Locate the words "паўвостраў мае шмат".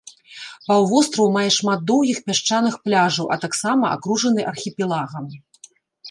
0.67-1.79